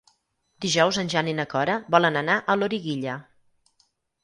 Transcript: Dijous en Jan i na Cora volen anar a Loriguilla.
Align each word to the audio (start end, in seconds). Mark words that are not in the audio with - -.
Dijous 0.65 0.97
en 1.01 1.11
Jan 1.15 1.29
i 1.33 1.35
na 1.41 1.45
Cora 1.51 1.77
volen 1.97 2.19
anar 2.23 2.39
a 2.55 2.59
Loriguilla. 2.65 3.21